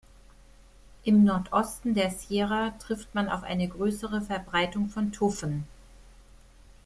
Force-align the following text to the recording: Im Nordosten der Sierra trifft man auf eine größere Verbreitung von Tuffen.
Im 1.03 1.23
Nordosten 1.25 1.93
der 1.93 2.09
Sierra 2.09 2.71
trifft 2.79 3.13
man 3.13 3.29
auf 3.29 3.43
eine 3.43 3.67
größere 3.67 4.21
Verbreitung 4.23 4.89
von 4.89 5.11
Tuffen. 5.11 5.63